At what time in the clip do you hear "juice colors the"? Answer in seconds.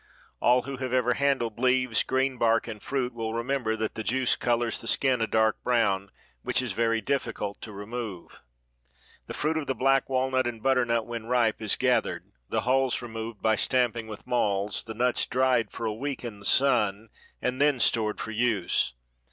4.03-4.87